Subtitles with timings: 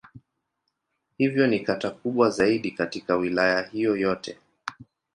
[1.17, 4.37] Hivyo ni kata kubwa zaidi katika Wilaya hiyo yote.